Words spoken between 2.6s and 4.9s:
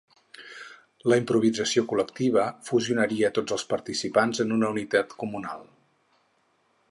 fusionaria tots els participants en una